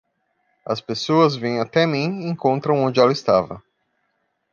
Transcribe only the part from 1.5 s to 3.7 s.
até mim e encontram onde ela estava.